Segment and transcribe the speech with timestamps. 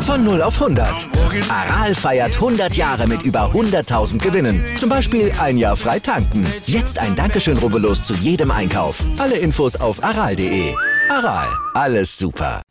[0.00, 1.08] Von 0 auf 100.
[1.50, 4.64] Aral feiert 100 Jahre mit über 100.000 Gewinnen.
[4.78, 6.46] Zum Beispiel ein Jahr frei tanken.
[6.64, 9.04] Jetzt ein Dankeschön, rubbellos zu jedem Einkauf.
[9.18, 10.74] Alle Infos auf aral.de.
[11.10, 12.62] Aral, alles super.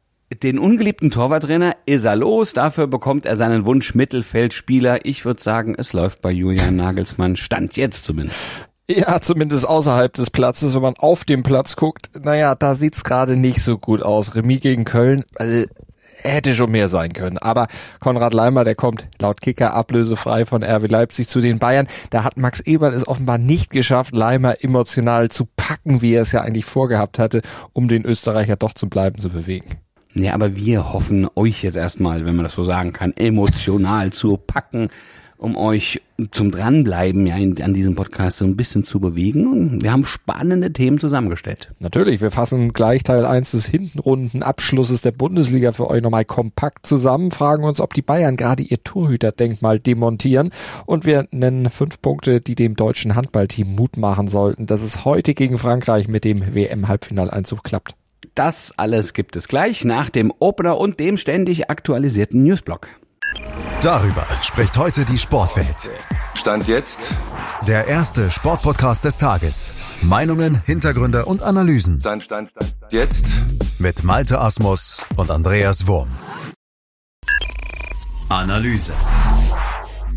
[0.42, 5.06] Den ungeliebten Torwarttrainer ist er los, dafür bekommt er seinen Wunsch Mittelfeldspieler.
[5.06, 8.40] Ich würde sagen, es läuft bei Julian Nagelsmann, stand jetzt zumindest.
[8.88, 13.36] Ja, zumindest außerhalb des Platzes, wenn man auf dem Platz guckt, naja, da sieht's gerade
[13.36, 14.36] nicht so gut aus.
[14.36, 15.66] Remis gegen Köln, also
[16.18, 17.40] hätte schon mehr sein können.
[17.40, 17.68] Aber
[18.00, 21.88] Konrad Leimer, der kommt laut Kicker ablösefrei von RW Leipzig zu den Bayern.
[22.12, 26.32] Da hat Max Eberl es offenbar nicht geschafft, Leimer emotional zu packen, wie er es
[26.32, 27.42] ja eigentlich vorgehabt hatte,
[27.74, 29.78] um den Österreicher doch zum Bleiben zu bewegen.
[30.14, 34.38] Ja, aber wir hoffen euch jetzt erstmal, wenn man das so sagen kann, emotional zu
[34.38, 34.90] packen
[35.38, 39.48] um euch zum Dranbleiben ja in, an diesem Podcast so ein bisschen zu bewegen.
[39.48, 41.72] Und wir haben spannende Themen zusammengestellt.
[41.80, 47.32] Natürlich, wir fassen gleich Teil 1 des Hintenrundenabschlusses der Bundesliga für euch nochmal kompakt zusammen,
[47.32, 50.52] fragen uns, ob die Bayern gerade ihr Torhüterdenkmal demontieren
[50.86, 55.34] und wir nennen fünf Punkte, die dem deutschen Handballteam Mut machen sollten, dass es heute
[55.34, 57.96] gegen Frankreich mit dem WM-Halbfinaleinzug klappt.
[58.36, 62.90] Das alles gibt es gleich nach dem Opener und dem ständig aktualisierten Newsblock.
[63.82, 65.90] Darüber spricht heute die Sportwelt.
[66.34, 67.14] Stand jetzt.
[67.68, 69.74] Der erste Sportpodcast des Tages.
[70.02, 72.00] Meinungen, Hintergründe und Analysen.
[72.00, 72.74] Stand, stand, stand.
[72.92, 73.28] Jetzt.
[73.80, 76.10] Mit Malte Asmus und Andreas Wurm.
[78.30, 78.94] Analyse.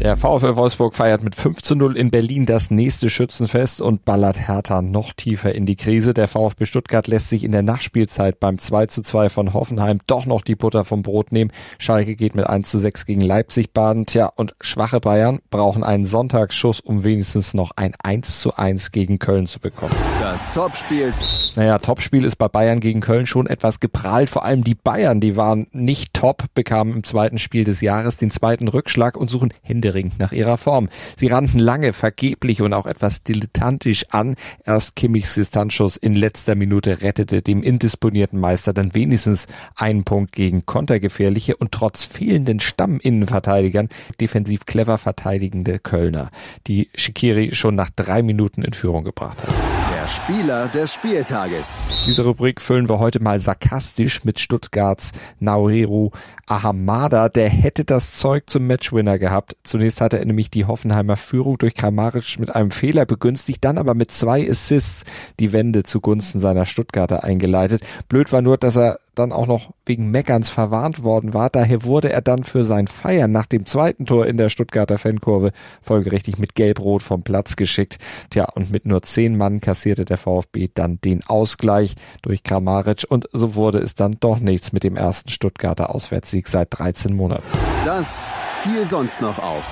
[0.01, 4.39] Der VfL Wolfsburg feiert mit 5 zu 0 in Berlin das nächste Schützenfest und ballert
[4.39, 6.15] Hertha noch tiefer in die Krise.
[6.15, 10.25] Der VfB Stuttgart lässt sich in der Nachspielzeit beim 2 zu 2 von Hoffenheim doch
[10.25, 11.51] noch die Butter vom Brot nehmen.
[11.81, 14.07] Schalke geht mit 1 zu 6 gegen Leipzig baden.
[14.07, 19.19] Tja, und schwache Bayern brauchen einen Sonntagsschuss, um wenigstens noch ein 1 zu 1 gegen
[19.19, 19.95] Köln zu bekommen.
[20.21, 21.13] Das Topspiel.
[21.59, 24.31] Naja, Topspiel ist bei Bayern gegen Köln schon etwas geprahlt.
[24.31, 28.31] Vor allem die Bayern, die waren nicht top, bekamen im zweiten Spiel des Jahres den
[28.31, 30.89] zweiten Rückschlag und suchen Hände händeringend nach ihrer Form.
[31.17, 34.37] Sie rannten lange, vergeblich und auch etwas dilettantisch an.
[34.65, 40.65] Erst Kimmichs Distanzschuss in letzter Minute rettete dem indisponierten Meister dann wenigstens einen Punkt gegen
[40.65, 43.89] kontergefährliche und trotz fehlenden Stamminnenverteidigern
[44.21, 46.31] defensiv clever verteidigende Kölner,
[46.69, 49.68] die Shikiri schon nach drei Minuten in Führung gebracht hat.
[50.09, 51.83] Spieler des Spieltages.
[52.07, 56.11] Diese Rubrik füllen wir heute mal sarkastisch mit Stuttgarts Naoreru
[56.47, 57.29] Ahamada.
[57.29, 59.57] Der hätte das Zeug zum Matchwinner gehabt.
[59.65, 63.95] Zunächst hatte er nämlich die Hoffenheimer Führung durch Kramaric mit einem Fehler begünstigt, dann aber
[63.95, 65.05] mit zwei Assists
[65.41, 67.83] die Wende zugunsten seiner Stuttgarter eingeleitet.
[68.09, 71.51] Blöd war nur, dass er dann auch noch wegen Meckerns verwarnt worden war.
[71.51, 75.53] Daher wurde er dann für sein Feiern nach dem zweiten Tor in der Stuttgarter Fankurve
[75.83, 77.99] folgerichtig mit Gelb-Rot vom Platz geschickt.
[78.31, 83.29] Tja, und mit nur zehn Mann kassierte der VfB dann den Ausgleich durch Kramaric und
[83.33, 87.45] so wurde es dann doch nichts mit dem ersten Stuttgarter Auswärtssieg seit 13 Monaten.
[87.85, 88.31] Das
[88.63, 89.67] fiel sonst noch auf.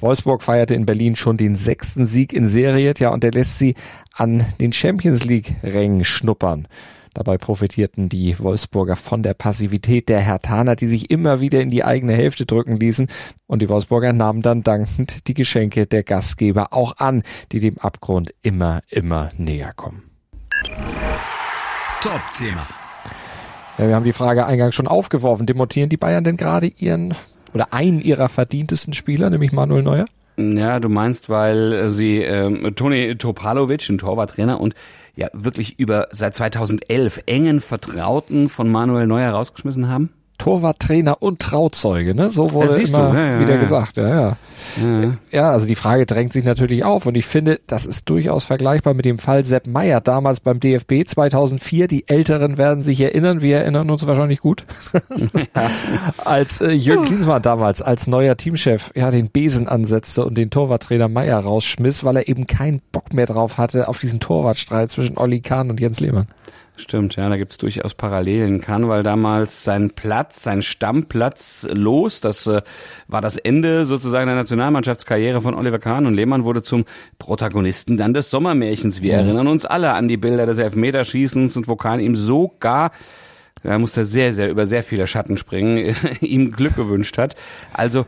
[0.00, 3.74] Wolfsburg feierte in Berlin schon den sechsten Sieg in Serie, ja, und der lässt sie
[4.12, 6.68] an den Champions League Rängen schnuppern.
[7.14, 11.84] Dabei profitierten die Wolfsburger von der Passivität der Hertaner, die sich immer wieder in die
[11.84, 13.06] eigene Hälfte drücken ließen.
[13.46, 18.34] Und die Wolfsburger nahmen dann dankend die Geschenke der Gastgeber auch an, die dem Abgrund
[18.42, 20.02] immer, immer näher kommen.
[22.02, 22.66] Top-Thema.
[23.78, 25.46] Ja, wir haben die Frage eingangs schon aufgeworfen.
[25.46, 27.14] Demontieren die Bayern denn gerade ihren
[27.54, 30.04] oder einen ihrer verdientesten Spieler, nämlich Manuel Neuer?
[30.36, 34.74] Ja, du meinst, weil sie ähm, Toni Topalovic, ein Torwarttrainer und
[35.16, 40.10] ja wirklich über seit 2011 engen Vertrauten von Manuel Neuer rausgeschmissen haben?
[40.38, 42.30] Torwarttrainer und Trauzeuge, ne?
[42.30, 44.36] So wurde ja, immer ja, ja, wieder gesagt, ja, ja.
[45.30, 48.94] Ja, also die Frage drängt sich natürlich auf und ich finde, das ist durchaus vergleichbar
[48.94, 51.86] mit dem Fall Sepp Meyer damals beim DFB 2004.
[51.86, 54.64] Die Älteren werden sich erinnern, wir erinnern uns wahrscheinlich gut,
[56.24, 61.08] als äh, Jürgen Klinsmann damals als neuer Teamchef ja den Besen ansetzte und den Torwarttrainer
[61.08, 65.40] Meyer rausschmiss, weil er eben keinen Bock mehr drauf hatte auf diesen Torwartstreit zwischen Olli
[65.40, 66.26] Kahn und Jens Lehmann.
[66.76, 68.60] Stimmt, ja, da gibt's durchaus Parallelen.
[68.60, 72.20] Kahn war damals sein Platz, sein Stammplatz los.
[72.20, 72.62] Das äh,
[73.06, 76.84] war das Ende sozusagen der Nationalmannschaftskarriere von Oliver Kahn und Lehmann wurde zum
[77.18, 79.02] Protagonisten dann des Sommermärchens.
[79.02, 79.26] Wir mhm.
[79.26, 82.90] erinnern uns alle an die Bilder des Elfmeterschießens und wo Kahn ihm sogar
[83.62, 87.34] er musste sehr, sehr über sehr viele Schatten springen, ihm Glück gewünscht hat.
[87.72, 88.04] Also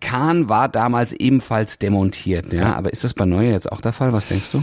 [0.00, 2.74] Kahn war damals ebenfalls demontiert, ja.
[2.74, 4.12] Aber ist das bei Neuer jetzt auch der Fall?
[4.12, 4.62] Was denkst du?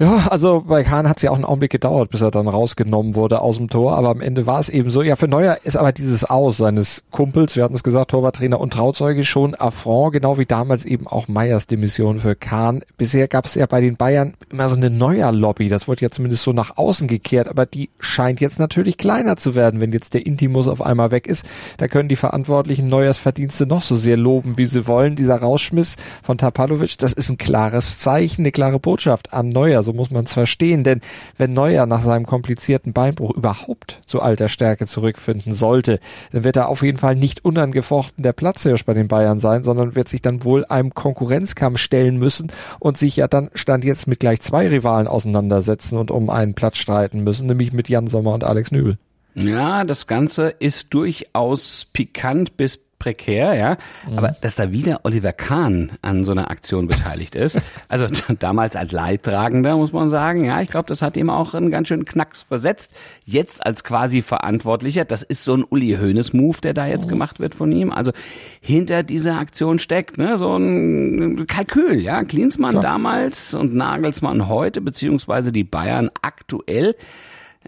[0.00, 3.16] Ja, also bei Kahn hat es ja auch einen Augenblick gedauert, bis er dann rausgenommen
[3.16, 5.02] wurde aus dem Tor, aber am Ende war es eben so.
[5.02, 8.72] Ja, für Neuer ist aber dieses Aus seines Kumpels, wir hatten es gesagt, Torwarttrainer und
[8.72, 12.82] Trauzeuge schon Affront, genau wie damals eben auch Meyers Demission für Kahn.
[12.96, 16.44] Bisher gab es ja bei den Bayern immer so eine Neuer-Lobby, das wurde ja zumindest
[16.44, 20.24] so nach außen gekehrt, aber die scheint jetzt natürlich kleiner zu werden, wenn jetzt der
[20.24, 21.44] Intimus auf einmal weg ist.
[21.78, 25.16] Da können die Verantwortlichen Neuers Verdienste noch so sehr loben, wie sie wollen.
[25.16, 29.94] Dieser Rausschmiss von Tapalovic, das ist ein klares Zeichen, eine klare Botschaft an Neuer so
[29.94, 31.00] muss man es verstehen, denn
[31.38, 35.98] wenn Neuer nach seinem komplizierten Beinbruch überhaupt zu alter Stärke zurückfinden sollte,
[36.30, 39.94] dann wird er auf jeden Fall nicht unangefochten der Platzhirsch bei den Bayern sein, sondern
[39.94, 44.20] wird sich dann wohl einem Konkurrenzkampf stellen müssen und sich ja dann stand jetzt mit
[44.20, 48.44] gleich zwei Rivalen auseinandersetzen und um einen Platz streiten müssen, nämlich mit Jan Sommer und
[48.44, 48.98] Alex Nübel.
[49.34, 53.76] Ja, das Ganze ist durchaus pikant bis prekär, ja.
[54.08, 54.18] Mhm.
[54.18, 58.06] Aber dass da wieder Oliver Kahn an so einer Aktion beteiligt ist, also
[58.38, 61.88] damals als Leidtragender, muss man sagen, ja, ich glaube, das hat ihm auch einen ganz
[61.88, 62.92] schönen Knacks versetzt.
[63.24, 67.10] Jetzt als quasi Verantwortlicher, das ist so ein Uli Hoeneß Move, der da jetzt mhm.
[67.10, 67.92] gemacht wird von ihm.
[67.92, 68.12] Also
[68.60, 72.24] hinter dieser Aktion steckt, ne, so ein Kalkül, ja.
[72.24, 72.82] Klinsmann Klar.
[72.82, 76.96] damals und Nagelsmann heute, beziehungsweise die Bayern aktuell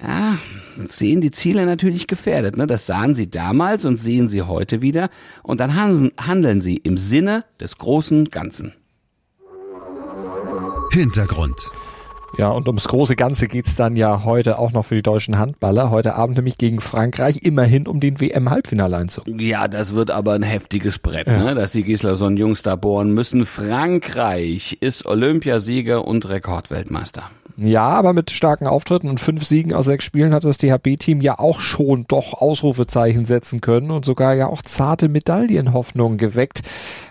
[0.01, 0.39] ja,
[0.89, 2.57] sehen die Ziele natürlich gefährdet.
[2.57, 2.67] Ne?
[2.67, 5.11] Das sahen sie damals und sehen sie heute wieder.
[5.43, 8.75] Und dann handeln sie im Sinne des großen Ganzen.
[10.93, 11.71] Hintergrund.
[12.39, 15.91] Ja, und ums große Ganze geht's dann ja heute auch noch für die deutschen Handballer.
[15.91, 19.25] Heute Abend nämlich gegen Frankreich, immerhin um den WM-Halbfinaleinzug.
[19.41, 21.39] Ja, das wird aber ein heftiges Brett, ja.
[21.39, 21.55] ne?
[21.55, 23.47] dass die Gislason Jungs da bohren müssen.
[23.47, 27.31] Frankreich ist Olympiasieger und Rekordweltmeister.
[27.63, 31.39] Ja, aber mit starken Auftritten und fünf Siegen aus sechs Spielen hat das DHB-Team ja
[31.39, 36.63] auch schon doch Ausrufezeichen setzen können und sogar ja auch zarte Medaillenhoffnungen geweckt.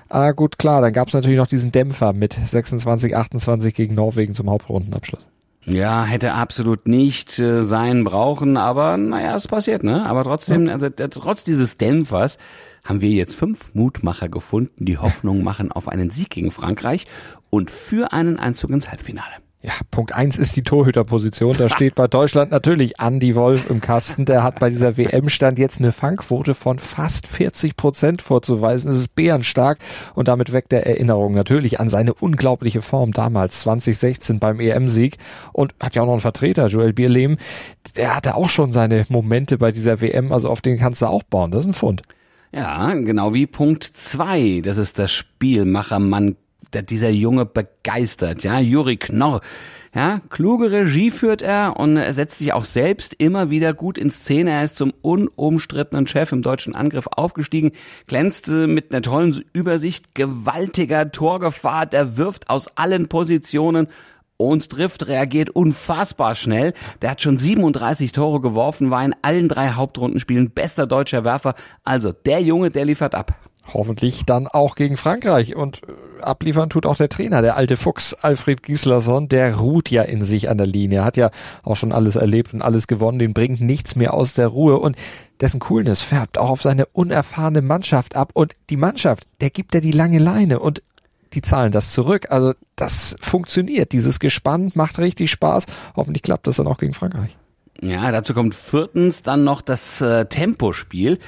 [0.09, 4.33] Ah, gut, klar, dann gab es natürlich noch diesen Dämpfer mit 26, 28 gegen Norwegen
[4.33, 5.29] zum Hauptrundenabschluss.
[5.65, 10.03] Ja, hätte absolut nicht äh, sein brauchen, aber naja, es passiert, ne?
[10.07, 10.73] Aber trotzdem, ja.
[10.73, 12.39] also trotz dieses Dämpfers
[12.83, 17.05] haben wir jetzt fünf Mutmacher gefunden, die Hoffnung machen auf einen Sieg gegen Frankreich
[17.51, 19.43] und für einen Einzug ins Halbfinale.
[19.61, 21.53] Ja, Punkt eins ist die Torhüterposition.
[21.57, 24.23] Da steht bei Deutschland natürlich Andy Wolf im Kasten.
[24.23, 28.89] Der hat bei dieser WM-Stand jetzt eine Fangquote von fast 40 Prozent vorzuweisen.
[28.89, 29.79] Das ist bärenstark
[30.15, 35.17] und damit weckt er Erinnerungen natürlich an seine unglaubliche Form damals 2016 beim EM-Sieg
[35.51, 37.35] und hat ja auch noch einen Vertreter, Joel Bierlehm.
[37.97, 41.23] Der hatte auch schon seine Momente bei dieser WM, also auf den kannst du auch
[41.23, 41.51] bauen.
[41.51, 42.03] Das ist ein Fund.
[42.53, 44.61] Ja, genau wie Punkt zwei.
[44.63, 46.37] Das ist das Spielmachermann
[46.73, 49.41] dieser Junge begeistert, ja, Juri Knorr.
[49.93, 54.11] Ja, kluge Regie führt er und er setzt sich auch selbst immer wieder gut in
[54.11, 54.51] Szene.
[54.51, 57.71] Er ist zum unumstrittenen Chef im deutschen Angriff aufgestiegen,
[58.05, 63.87] glänzte mit einer tollen Übersicht, gewaltiger Torgefahr, der wirft aus allen Positionen
[64.37, 66.73] und trifft, reagiert unfassbar schnell.
[67.01, 71.55] Der hat schon 37 Tore geworfen, war in allen drei Hauptrundenspielen bester deutscher Werfer.
[71.83, 73.33] Also der Junge, der liefert ab.
[73.73, 75.55] Hoffentlich dann auch gegen Frankreich.
[75.55, 80.03] Und äh, abliefern tut auch der Trainer, der alte Fuchs Alfred Gislason, der ruht ja
[80.03, 81.31] in sich an der Linie, hat ja
[81.63, 84.95] auch schon alles erlebt und alles gewonnen, den bringt nichts mehr aus der Ruhe und
[85.39, 89.81] dessen Coolness färbt auch auf seine unerfahrene Mannschaft ab und die Mannschaft, der gibt er
[89.81, 90.81] die lange Leine und
[91.33, 92.27] die zahlen das zurück.
[92.31, 93.91] Also das funktioniert.
[93.91, 95.65] Dieses Gespann macht richtig Spaß.
[95.95, 97.37] Hoffentlich klappt das dann auch gegen Frankreich.
[97.81, 101.19] Ja, dazu kommt viertens dann noch das äh, Tempospiel.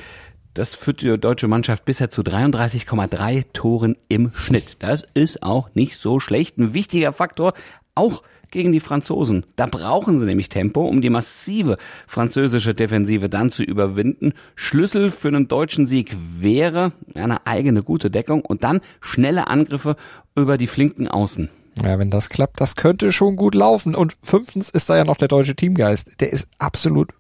[0.54, 4.84] Das führt die deutsche Mannschaft bisher zu 33,3 Toren im Schnitt.
[4.84, 6.58] Das ist auch nicht so schlecht.
[6.58, 7.54] Ein wichtiger Faktor,
[7.96, 8.22] auch
[8.52, 9.46] gegen die Franzosen.
[9.56, 14.34] Da brauchen sie nämlich Tempo, um die massive französische Defensive dann zu überwinden.
[14.56, 19.96] Schlüssel für einen deutschen Sieg wäre eine eigene gute Deckung und dann schnelle Angriffe
[20.36, 21.50] über die flinken Außen.
[21.82, 23.96] Ja, wenn das klappt, das könnte schon gut laufen.
[23.96, 26.20] Und fünftens ist da ja noch der deutsche Teamgeist.
[26.20, 27.14] Der ist absolut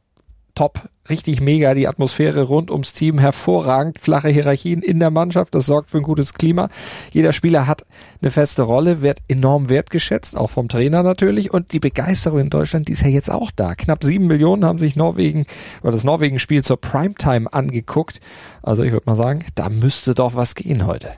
[0.61, 5.65] top, richtig mega, die Atmosphäre rund ums Team hervorragend, flache Hierarchien in der Mannschaft, das
[5.65, 6.69] sorgt für ein gutes Klima.
[7.11, 7.83] Jeder Spieler hat
[8.21, 12.89] eine feste Rolle, wird enorm wertgeschätzt, auch vom Trainer natürlich und die Begeisterung in Deutschland,
[12.89, 13.73] die ist ja jetzt auch da.
[13.73, 15.47] Knapp sieben Millionen haben sich Norwegen
[15.81, 18.19] oder das Norwegen-Spiel zur Primetime angeguckt.
[18.61, 21.09] Also ich würde mal sagen, da müsste doch was gehen heute.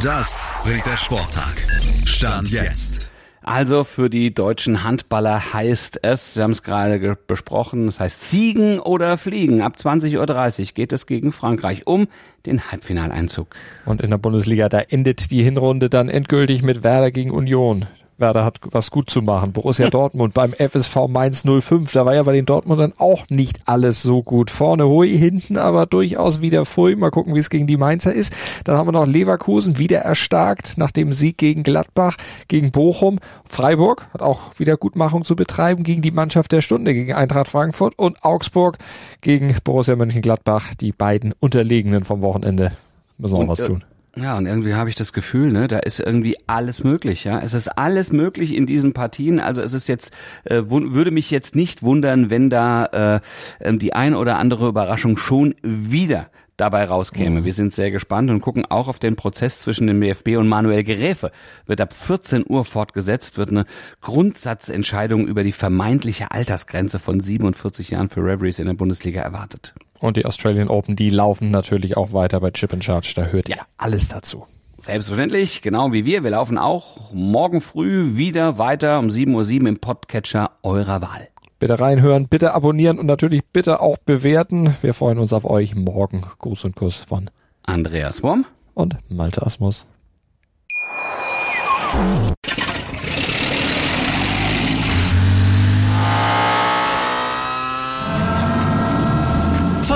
[0.00, 1.66] Das bringt der Sporttag.
[2.04, 3.11] Stand jetzt.
[3.42, 8.78] Also für die deutschen Handballer heißt es, wir haben es gerade besprochen, es heißt Ziegen
[8.78, 9.62] oder Fliegen.
[9.62, 12.06] Ab 20.30 Uhr geht es gegen Frankreich um
[12.46, 13.48] den Halbfinaleinzug.
[13.84, 17.86] Und in der Bundesliga, da endet die Hinrunde dann endgültig mit Werder gegen Union.
[18.22, 19.52] Werder hat was gut zu machen.
[19.52, 24.00] Borussia Dortmund beim FSV Mainz 05, da war ja bei den Dortmundern auch nicht alles
[24.00, 24.50] so gut.
[24.50, 26.96] Vorne hui, hinten aber durchaus wieder Pfui.
[26.96, 28.32] Mal gucken, wie es gegen die Mainzer ist.
[28.64, 32.16] Dann haben wir noch Leverkusen wieder erstarkt nach dem Sieg gegen Gladbach,
[32.48, 33.18] gegen Bochum.
[33.44, 37.98] Freiburg hat auch wieder Gutmachung zu betreiben gegen die Mannschaft der Stunde, gegen Eintracht Frankfurt
[37.98, 38.78] und Augsburg
[39.20, 42.72] gegen Borussia Mönchengladbach, die beiden Unterlegenen vom Wochenende.
[43.18, 43.84] Müssen wir auch was äh, tun.
[44.14, 47.40] Ja, und irgendwie habe ich das Gefühl, ne, da ist irgendwie alles möglich, ja.
[47.40, 49.40] Es ist alles möglich in diesen Partien.
[49.40, 50.14] Also es ist jetzt,
[50.44, 53.20] äh, würde mich jetzt nicht wundern, wenn da äh,
[53.66, 56.28] ähm, die ein oder andere Überraschung schon wieder
[56.58, 57.40] dabei rauskäme.
[57.40, 57.44] Mhm.
[57.44, 60.84] Wir sind sehr gespannt und gucken auch auf den Prozess zwischen dem DFB und Manuel
[60.84, 61.32] Geräfe.
[61.64, 63.64] Wird ab 14 Uhr fortgesetzt, wird eine
[64.02, 69.74] Grundsatzentscheidung über die vermeintliche Altersgrenze von 47 Jahren für Reveries in der Bundesliga erwartet.
[70.02, 73.12] Und die Australian Open, die laufen natürlich auch weiter bei Chip and Charge.
[73.14, 74.46] Da hört ihr alles dazu.
[74.80, 76.24] Selbstverständlich, genau wie wir.
[76.24, 81.28] Wir laufen auch morgen früh wieder weiter um 7.07 Uhr im Podcatcher eurer Wahl.
[81.60, 84.74] Bitte reinhören, bitte abonnieren und natürlich bitte auch bewerten.
[84.82, 86.22] Wir freuen uns auf euch morgen.
[86.40, 87.30] Gruß und Kuss von
[87.62, 88.44] Andreas Wurm
[88.74, 89.86] und Malte Asmus.